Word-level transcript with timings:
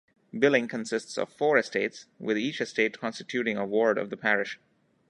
Billing 0.33 0.67
consists 0.67 1.15
of 1.15 1.31
four 1.31 1.59
estates, 1.59 2.07
with 2.17 2.35
each 2.35 2.59
estate 2.59 2.99
constituting 2.99 3.55
a 3.55 3.67
ward 3.67 3.99
of 3.99 4.09
the 4.09 4.17
parish. 4.17 4.57